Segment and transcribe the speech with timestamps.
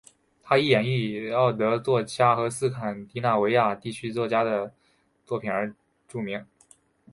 [0.41, 4.73] 他以演绎德奥作曲家和斯堪的纳维亚地区作曲家的
[5.27, 5.75] 作品而
[6.07, 6.43] 著名。